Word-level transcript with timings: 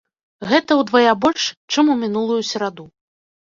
Гэта 0.51 0.77
ўдвая 0.79 1.11
больш, 1.27 1.45
чым 1.71 1.93
у 1.95 1.99
мінулую 2.07 2.41
сераду. 2.51 2.91